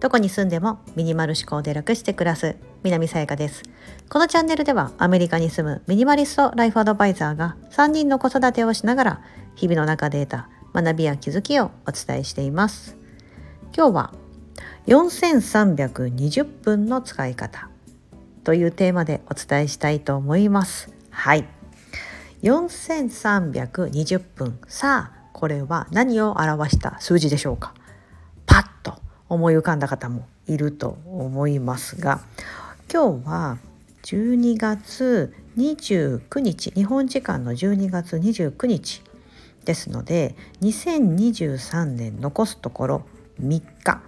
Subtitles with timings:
[0.00, 3.62] どこに住んでもミニマル思考で楽して暮らす南さやかです。
[4.08, 9.20] このチャンネルではアメリカに住むミニマリストライフアドバイザーが3人の子育てをしながら
[9.54, 12.96] 日々の中で得た学びや気づきをお伝えしています。
[13.76, 14.14] 今日は
[14.86, 17.68] 4320分の使い方
[18.44, 20.90] というテーマでお伝えしたいと思います。
[21.10, 21.44] はい。
[22.42, 24.58] 4320分。
[24.68, 27.72] さあこれは何を表した数字でしょうか？
[28.44, 32.22] パッと思い浮かんだ方もいると思いますが
[32.92, 33.58] 今日は
[34.02, 39.00] 12月29日日本時間の12月29日
[39.64, 43.02] ですので2023年残すところ
[43.40, 44.02] 3日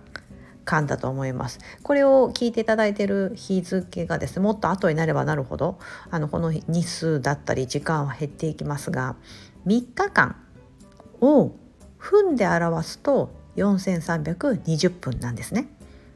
[0.65, 1.61] 間だと思います。
[1.85, 5.79] これを聞いていただいている日付がですねもっと後になればなるほど
[6.11, 9.15] あのこの日数だったり時間は減っていきますが
[9.65, 10.35] 3日間
[11.21, 11.53] を
[11.99, 15.69] 分で表すと4320分なんですね。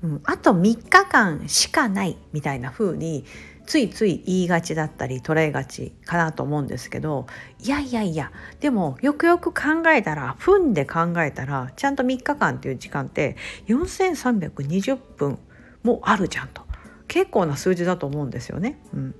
[0.02, 3.24] うん、あと3日間しかないみたいな風に
[3.66, 7.26] ついつい言いがちだったり捉えがちかなと思うんですけど
[7.58, 8.30] いやいやいや
[8.60, 13.36] でもよくよく考えたら分で考えたらちゃんと3日間っていう時間って
[13.66, 15.38] 4320分
[15.82, 16.70] もあるじゃんと。
[17.10, 18.78] 結構な数字だと思うんですよね。
[18.94, 19.14] うん。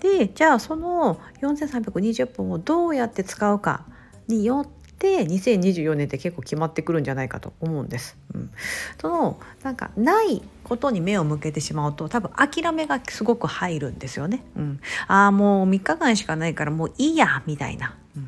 [0.00, 3.84] でじゃあその4320分をどうやって使うか
[4.26, 4.66] によっ
[4.98, 8.16] て2024年って結構決まってくるんじゃないかと思うんです。
[8.34, 8.50] うん、
[9.00, 14.42] そのなんかないことに目を向けてしまうと多分諦めがすごく入るんですよね。
[14.56, 17.94] うん、ああもう3日間しかないからもういいやみたいな。
[18.16, 18.27] うん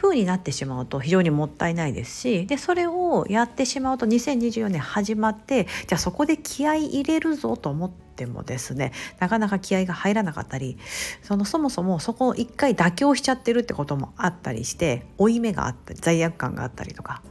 [0.00, 10.78] 風になってしまうと非常にもったいないですしでそれをやってしまうと2024年始まってじゃあそこで気合い入れるぞと思ってもですねなかなか気合が入らなかったり
[11.22, 17.22] そのそもそもそこを一回妥協しちゃってるってこともあったりして負い目があったり罪悪感があったりとか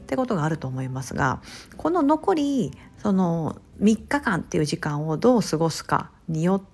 [0.00, 1.42] ってことがあると思いますが
[1.76, 6.71] この残りその3日間っていう時間をどう過ごすかによって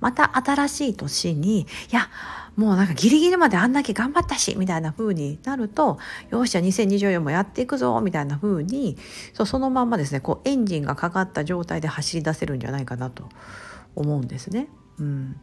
[0.00, 2.08] また新しい年にいや
[2.56, 5.98] もうなんかギリギリまであんだけ頑張ったしみたいな風になると
[6.30, 8.98] よっしゃ2024もやっていくぞみたいな風に
[9.32, 13.28] そうそのまんまですねこうエンジンがかかった状態で走り出せるんじゃないかなと
[13.94, 14.68] 思うんですね。
[14.98, 15.40] うん、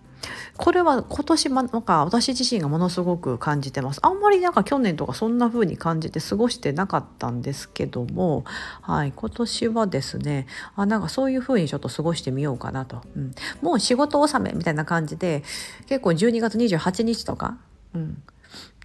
[0.57, 3.99] これは今年なんか私自身がものすごく感じてます。
[4.01, 8.43] あんまりなんか去年とかそんな風に感じて過ごしてなかったんですけども、
[8.81, 15.43] はい、今年はですねあなんかそういう風にちょっと過ごしてみようかなと、うん、もう仕事納めみたいな感じで
[15.85, 17.57] 結構12月28日とか、
[17.93, 18.23] うん、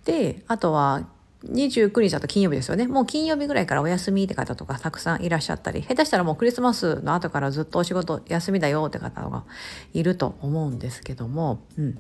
[0.05, 1.03] であとは
[1.45, 2.87] 29日だと金曜日ですよね。
[2.87, 9.45] もう金曜日ぐらいからお休みって方とかたくさんいらっしゃったり、下手したらもうクリスマスの後からずっとお仕事休みだよって方が
[9.93, 11.99] いると思うんですけども、うん。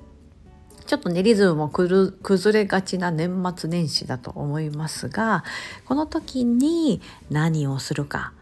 [0.87, 2.12] ちょっとね、リズムも崩
[2.53, 5.45] れがちな年末年始だと思いますが、
[5.87, 7.00] この時に
[7.31, 8.33] 何をするか、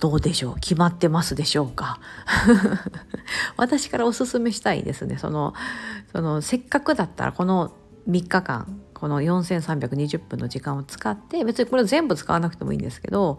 [0.00, 2.00] どうでしょう決まってますでしょうか？
[3.56, 5.18] 私からおすすめしたいですね。
[5.18, 5.54] その、
[6.12, 7.72] その、せっかくだったらこの
[8.08, 13.38] 3日間この4320分の時間を使って別にこれ全部使わなくてもいいんですけど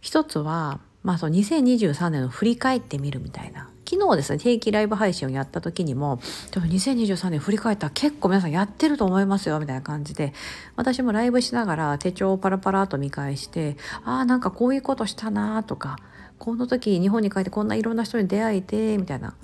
[0.00, 3.68] 一つは、まあ、その2023年を振り返ってみるみたいな。
[3.84, 6.20] 昨日ですね定期ライブ配信をやった時にも
[6.52, 10.32] でも2023年振り返ったら結構皆さんやってると思いますよみたいな感じで
[10.76, 15.98] 私もライブしながら手帳をパラパラと見返してああなんかこういうことしたなとか
[16.38, 19.34] この時日本に帰ってこんないろんな人に出会えてみたいな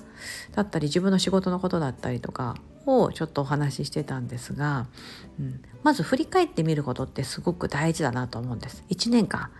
[0.52, 2.54] だったり自分の仕事のことだったりとか
[2.88, 4.86] をちょっとお話ししてたんですが、
[5.38, 8.84] うん、まず振り返ってみることってすごく大事だなと思うんです。
[8.90, 9.50] 1年間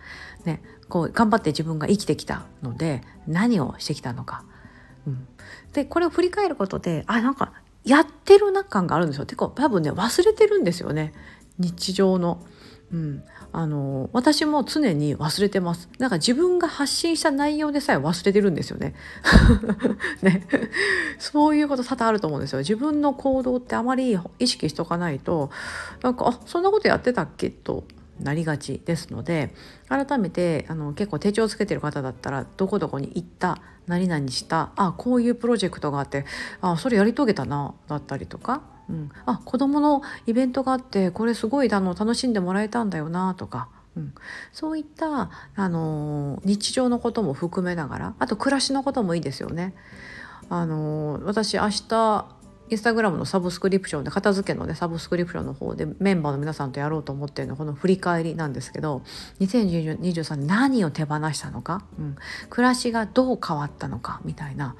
[0.45, 4.43] ねこう頑張って自分が生きてきたので何をしてきたのか。
[5.07, 5.27] うん、
[5.73, 7.53] でこれを振り返ることであなんか
[7.83, 9.25] やってるな感があるんですよ。
[9.25, 11.13] てか多分ね忘れてるんですよね
[11.57, 12.43] 日常の。
[12.91, 15.89] うん、あの私も常に忘れてます。
[15.97, 18.93] なんか自分が発信した内容でさえ忘れてるんですよね。
[20.21, 20.47] ね
[21.17, 22.59] そういうこと多々あると思うんですよ。
[22.59, 25.49] 自分の行動ってあまり意識しとかないと
[26.03, 27.85] なんかあそんなことやってたっけと
[28.21, 29.53] なりがちですので
[29.87, 36.25] 改めてあの結構手帳つけてる方だったらどこどこに行った何々したあこういうプロジェクトがあって
[36.61, 43.69] あそれやり遂げたなだったりとか、うん、あ子どものイベントがあってこれすごいあの楽しんでもらえたんだよなとか。
[43.97, 44.13] うん、
[44.53, 49.73] そういった、あの日常のことも含めながらあと暮らしのこともいいですよね。
[50.49, 52.39] あの私明日
[52.69, 59.01] インスタグラムのサブスクリプションで片付けのねサブスクリプションの方でメンバーの皆さんとやろうと思ってるのこの振り返りなんですけど
[59.39, 62.15] 2023年何を手放したのか、うん、
[62.49, 64.75] 暮らしがどう変わったのかみたいな。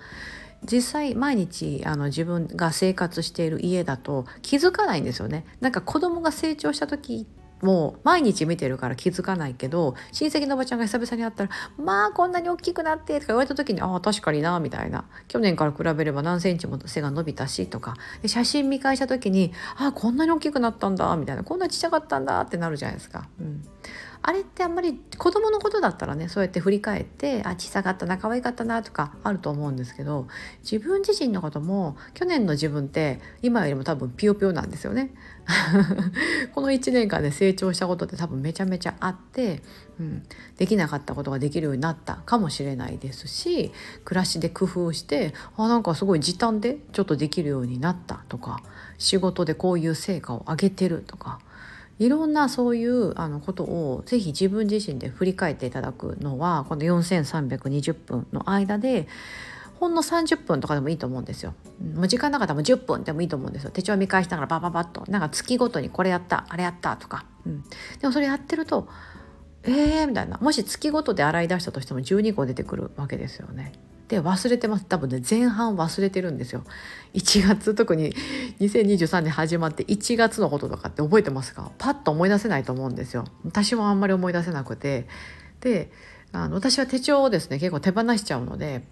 [0.64, 5.46] 実際毎日あの自分が生活している家だと気づかないんですよね。
[5.62, 7.28] なんか子供が成長した時
[7.62, 17.96] もう毎日見てるから気づかないけど親戚のおばちゃんが久々に会ったら「まあこんなに大きくなって」とか言われた時に「ああ確かにな」みたいな去年から比べれば何センチも背が伸びたしとか
[18.26, 23.28] 写真見返した時に「ああこんなに大きくなったんだ」みたいな「こんなちっちゃかったんだ」ってなるじゃないですか。
[23.40, 23.64] うん
[24.22, 30.28] あれってあんまり子供のことだったらねそうやって振り返ってあ小さかったな可愛かったなとかあると思うんですけど
[30.62, 35.14] 自分自身のことも去年の自分って今よりも多分ピヨピヨなんですよね。
[36.54, 39.64] この1年間で成長したことって多分めちゃめちゃあって、
[40.00, 40.24] うん、
[40.58, 43.72] できなかったことができるようになったかもしれないですし
[44.06, 48.62] 暮らしで工夫してあなんかすごい時短でちょっとできるようになったとか
[49.00, 51.40] 仕事でこういう成果を上げてるとか
[52.00, 59.08] いろんなそういうあのことをぜひ自分自身で振り返っていただくのはこの4320分の間で
[59.80, 61.54] ほんの30分とかでもいいと思うんですよ。
[61.96, 63.72] もう時間なかったらもう10分でもいいと思うんですよ。
[63.72, 67.64] 手帳見返しながらバババッとなんか月ごとにこれやったあれやったとか、うん、
[68.00, 68.90] でもそれやってると
[69.64, 73.74] えーみたいなもし月ごとで洗い出したとしても12個出てくるわけですよね。
[74.10, 74.86] で忘れてます。
[74.86, 76.64] 多分ね前半忘れてるんですよ。
[77.14, 78.14] 1月特に
[78.60, 81.72] 2023年始まって1月のこととかって覚えてますか？
[81.78, 83.24] パッと思い出せないと思うんですよ。
[83.46, 85.08] 私もあんまり思い出せなくて。
[85.62, 85.92] で
[86.32, 88.84] あの私は手帳をですね結構手放しちゃうので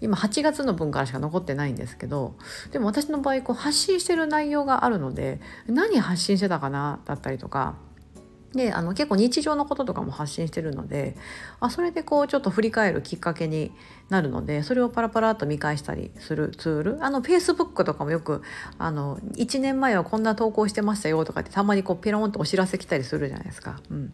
[0.00, 2.34] 今8月の分からしか残ってないんですけど
[2.70, 7.76] でも私の場合こう発信してる内容があるので何発信してたかなだったりとか
[8.54, 11.16] であの結構日常のこととかも発信してるので
[11.60, 13.72] あそれでこうちょっと振り返るきっかけに
[14.08, 18.42] なるのでそれをパラパラっと見返したりするツールあの Facebook とかもよく
[18.78, 23.80] あの1年前はこんな投稿してましたよとかってたまにこうペロンとお知らせ来たりするじゃないですか。
[23.90, 24.12] うん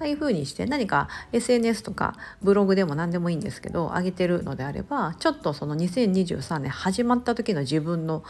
[0.00, 8.24] ああいう風にして何か SNS とかブログでも何でもいいんですけど上げてるのであればちょっとその2023年始まった時の自分の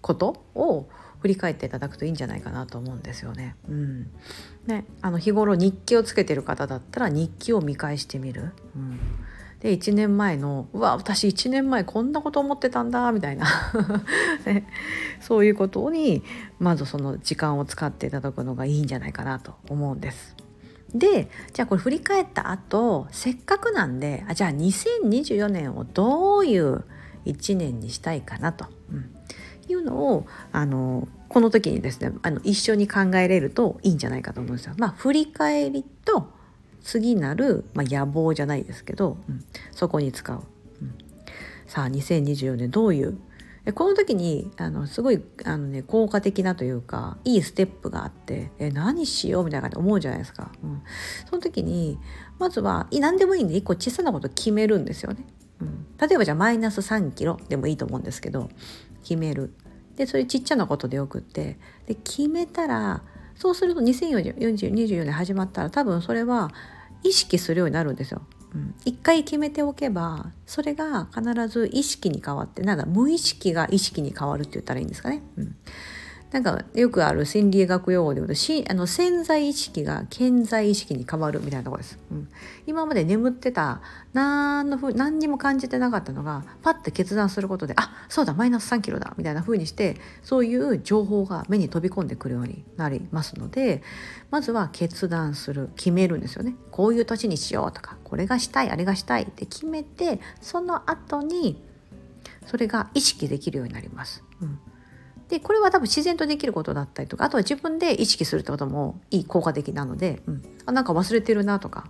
[0.00, 0.88] ことを
[1.20, 3.56] 振り返っていただくといいんじゃないかなと思うんですよね。
[3.68, 4.10] うん、
[4.66, 8.52] ねあの日頃日記をつけてる方だったら日記を見返してみる。
[8.74, 8.98] うん
[9.60, 13.46] で1年前の「うわ私1年前こんなこと思ってたんだ」みたいな
[14.46, 14.66] ね、
[15.20, 16.22] そういうことに
[16.58, 20.34] まずその時間を使っていただくのがいいんじゃないかなと思うんです。
[20.94, 26.84] でじゃあこれ振り返った後せっかくなんであじゃあ2024年をどういう
[27.26, 29.14] 1年にしたいかなと、うん、
[29.72, 34.74] いうのをあのこの時にですねあの一緒に考えれるといいんじゃないかと思うんですよ。
[34.78, 36.28] まあ、振り返りと
[36.82, 40.42] 次なる、まあ、野望じゃないですけど、うん、そこに使う。
[40.82, 40.94] うん、
[41.66, 43.18] さあ2024年どういう？
[43.74, 50.82] この時にあのすごいあの、ね、効果的なというかいいステップがあってえ何しようみたいな感じで思うじゃないですか、うん、
[51.28, 51.98] その時に
[52.38, 55.26] まずは何でもいいんで一個小さなこと決めるんですよね、
[55.60, 58.48] うん、例えばじゃあマイナス3キロでもいいと思うんですけど
[59.02, 59.54] 決める。
[60.00, 63.02] でそういうちっちゃなことでよくってで決めたら
[63.36, 66.50] そうすると2024年始まったら多分それは
[67.02, 68.22] 意識するようになるんですよ。
[68.54, 75.22] うん、一回決めておけばそれが必ず意識に変わってなんだ無意識が意識に変わるって言ったらいいんですかね。
[75.36, 75.54] うん、
[76.32, 81.98] なんかよくある心理学用語で言うとしあの潜在意識が潜在意識に変わるみたいなとこです。
[82.12, 82.28] うん、
[82.66, 83.80] 今まで眠ってた
[84.12, 93.82] 何のふ何にも感じてなかったのがパッて決断することであそうだマイナス3キロだみたいな風にしてそういう情報が目に飛び込んでくるようになりますので
[94.30, 96.54] まずは決断する決めるんですよね。
[96.70, 101.60] こういう年にしようとかこれがしたいあれがしたいって決めてその後に
[102.46, 104.22] それが意識できるようになります。
[104.40, 104.60] うん
[105.30, 111.86] でこれは多分自然とできることだったりとかあとは自分で意識するってこともいい効果的なので、うん、あなんか忘れてるなとか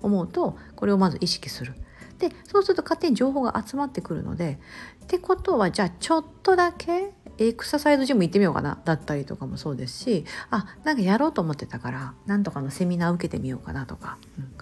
[0.00, 1.74] 思うとこれをまず意識する。
[2.18, 4.58] でそうすると勝手に情報が集まってくるので
[5.04, 14.52] ってことはじゃあちょっとだけエクササイズジム行ってみようかなだったりとかもそうですしあなんかやろうと思ってたからなんとかのセミナー受けてみようかなとか、うん、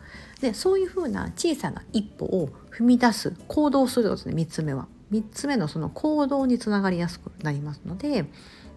[0.42, 4.86] でそういうふうな小さな一歩を踏み出す行動することですね3つ目は。
[5.12, 8.26] 3つ目のその行動につながりやすくなりますので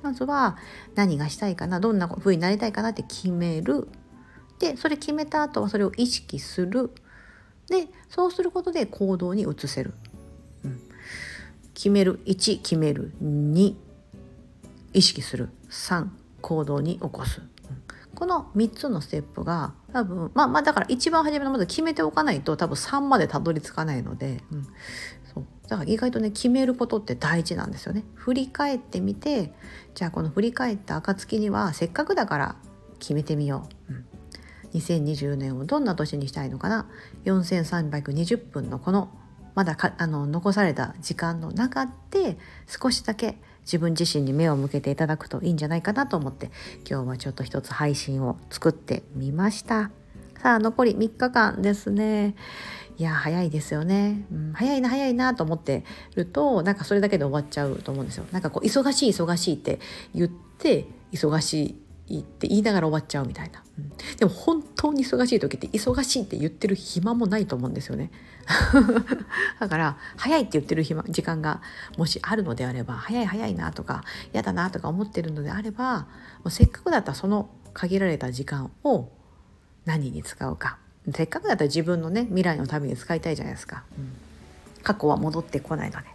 [0.01, 0.57] まずは
[0.95, 3.87] 何がしたいかなどんな風になりたいかなって決める。
[4.59, 6.91] でそれ決めた後はそれを意識する。
[7.67, 9.93] でそうすることで行動に移せる、
[10.63, 10.81] うん、
[11.73, 12.19] 決める。
[12.25, 13.13] 1決める。
[13.21, 13.75] 2
[14.93, 15.49] 意識する。
[15.69, 16.07] 3
[16.41, 17.47] 行動に起こす、うん、
[18.15, 24.67] この3つのステップが多分まあまあだから一番初めのまず決めておかないと多分3までたどり着かないので、うん、
[25.69, 28.03] だから意外とね決めることって大事なんですよね。
[28.15, 29.53] 振り返ってみて
[29.95, 32.55] じゃあこの振り返った暁にはせっかくだから
[32.99, 33.93] 決めてみよう。
[33.93, 34.05] うん
[34.73, 36.87] 2020年をどんな年にしたいのかな
[37.25, 39.09] 4320分のこの
[39.55, 46.51] まだかあの残された時間の中で少しだけ自分自身に目を向けていただくといいんじゃないかなと思って
[46.89, 49.91] 今日はちょっと一つ配信を作ってみました。
[50.41, 52.35] さあ残り3日間ですね。
[52.99, 58.25] いや早いですよね、うん、早いな早いなと思ってるとなんかそれだけで終わっちゃうと思うんですよ。
[58.33, 59.79] なんかこう忙しい忙しいって
[60.13, 61.77] 言って忙し
[62.07, 68.11] いって言いながら終わっちゃうみたいな、うん、でも本当に忙しい時って忙しいって言ってる暇もないと思うんですよね。
[69.61, 71.61] だから早いって言ってる暇時間が
[71.97, 74.03] もしあるのであれば早い早いなとか
[74.33, 76.07] 嫌だなとか思ってるのであればも
[76.45, 79.07] うせっかくだったらその限られた時間を
[79.85, 80.79] 何に使うか。
[81.13, 84.11] せっかくだったら自分のね未来のために使いたいじゃないですか、うん、
[84.83, 86.07] 過去は戻ってこないので。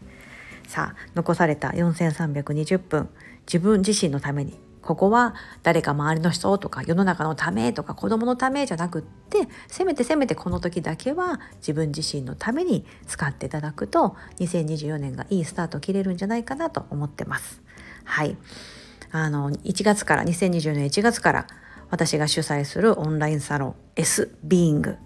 [0.69, 3.09] さあ残された4320分。
[3.47, 4.59] 自分自身のために。
[4.85, 17.63] ここは誰か周りの人とか世の中のためとか子供のためじゃなくってせめてせめてこの時だけは自分自身のために使っていただくと2024年がいいスタートを切れるんじゃないかなと思ってます。
[18.05, 18.37] はい。
[19.11, 21.47] あの1月から2024年1月から
[21.95, 24.97] 私が主催するオンラインサロン S ビーング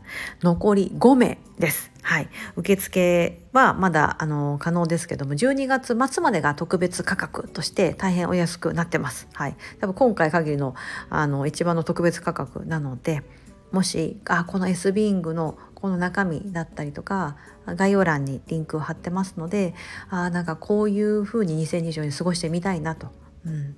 [0.40, 1.92] 残り5名です。
[2.00, 9.28] はい、受付はまだあの可能ですけども12月末までが特別価格として大変お安くなってます。
[9.34, 10.74] はい、多分今回限りの
[11.10, 13.22] あの一番の特別価格なので
[13.70, 19.74] もしあこの S ビーングのこの中身だったりとか概要欄にリンクを貼ってますので
[20.08, 23.08] あなんかこういう風に2024年過ごしてみたいなと、
[23.44, 23.76] うん、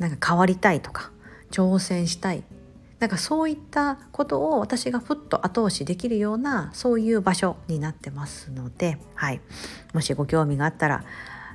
[0.00, 1.12] なんか変わりたいとか
[1.52, 2.42] 挑戦したい。
[2.98, 9.40] なんかそういったことを私がふっと後押しできるようなそういう場所になってますので、はい、
[9.92, 11.04] もしご興味があったら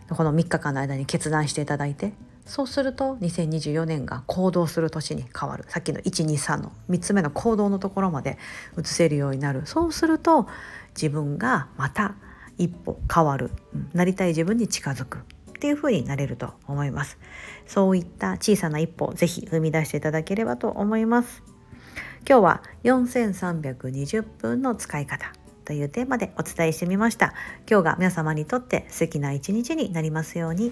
[0.10, 2.12] この3日間の間に決断していただいて
[2.48, 5.66] そうすると2024年が行動する年に変わる。
[5.68, 8.38] さっきの123の3つ目の行動のところまで
[8.78, 9.66] 移せるようになる。
[9.66, 10.48] そうすると
[10.96, 12.16] 自分がまた
[12.58, 13.52] 一歩変わる、
[13.94, 15.20] なりたい自分に近づく。
[15.58, 17.18] っていう風になれると思います。
[17.66, 21.42] そういった小さな一歩ぜひ踏み出していただければと思います。
[22.30, 25.34] 今日は4320分の使い方
[25.66, 27.34] というテーマでお伝えしてみました。
[27.70, 30.72] 今日が皆様にとって素敵な一日になりますように。